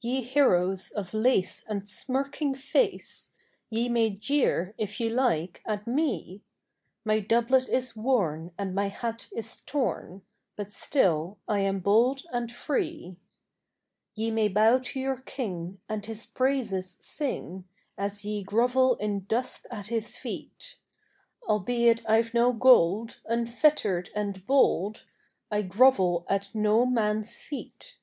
Ye 0.00 0.22
heroes 0.22 0.90
of 0.92 1.12
lace 1.12 1.64
and 1.68 1.88
smirking 1.88 2.54
face. 2.54 3.32
Ye 3.70 3.88
may 3.88 4.10
jeer, 4.10 4.72
if 4.78 5.00
ye 5.00 5.08
like, 5.10 5.62
at 5.66 5.84
me; 5.84 6.44
My 7.04 7.18
doublet 7.18 7.68
is 7.68 7.96
worn 7.96 8.52
and 8.56 8.72
my 8.72 8.86
hat 8.86 9.28
is 9.34 9.62
torn, 9.62 10.22
But 10.54 10.70
still 10.70 11.40
I 11.48 11.58
am 11.58 11.80
bold 11.80 12.22
and 12.30 12.52
free. 12.52 13.18
Ye 14.14 14.30
may 14.30 14.46
bow 14.46 14.78
to 14.78 15.00
your 15.00 15.16
King, 15.18 15.80
and 15.88 16.06
his 16.06 16.24
praises 16.24 16.96
sing. 17.00 17.64
As 17.98 18.24
ye 18.24 18.44
grovel 18.44 18.94
in 18.98 19.24
dust 19.24 19.66
at 19.72 19.88
his 19.88 20.16
feet; 20.16 20.76
Albeit 21.48 22.08
I've 22.08 22.32
no 22.32 22.52
gold, 22.52 23.20
unfettered 23.24 24.10
and 24.14 24.46
bold, 24.46 25.04
I 25.50 25.62
grovel 25.62 26.24
at 26.28 26.54
no 26.54 26.86
man's 26.86 27.36
feet. 27.42 27.96